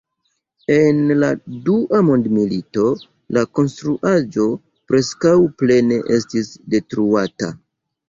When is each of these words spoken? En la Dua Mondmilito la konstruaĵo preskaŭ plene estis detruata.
En 0.75 1.11
la 1.23 1.29
Dua 1.67 1.99
Mondmilito 2.07 2.87
la 3.39 3.45
konstruaĵo 3.61 4.49
preskaŭ 4.95 5.37
plene 5.63 6.05
estis 6.21 6.55
detruata. 6.77 7.57